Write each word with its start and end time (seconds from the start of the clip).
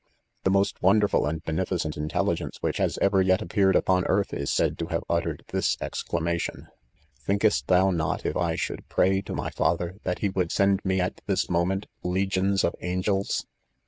The 0.45 0.49
most 0.49 0.81
wonderful 0.81 1.27
and 1.27 1.43
beneficent 1.43 1.95
intelligence 1.95 2.57
which 2.59 2.77
has 2.77 2.97
ever 3.03 3.19
y 3.21 3.29
et 3.29 3.39
appeared 3.43 3.75
upon 3.75 4.03
earth, 4.05 4.33
is 4.33 4.51
said 4.51 4.79
to 4.79 4.87
have 4.87 5.03
uttered 5.07 5.43
this 5.49 5.77
exclamation: 5.79 6.65
<e 6.65 6.75
Thinkest 7.25 7.67
thou 7.67 7.91
not, 7.91 8.25
if 8.25 8.35
I 8.35 8.55
should 8.55 8.89
pray 8.89 9.21
to 9.21 9.35
my 9.35 9.51
Father, 9.51 9.97
that 10.01 10.17
he 10.17 10.29
would 10.29 10.51
send 10.51 10.83
me, 10.83 10.99
at 10.99 11.21
this 11.27 11.51
moment,. 11.51 11.85
legions 12.01 12.63
of 12.63 12.73
angels 12.81 13.45